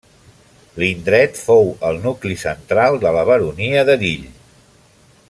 L'indret 0.83 1.37
fou 1.49 1.69
el 1.91 2.01
nucli 2.07 2.39
central 2.45 2.99
de 3.05 3.15
la 3.19 3.25
baronia 3.31 3.85
d'Erill. 3.91 4.29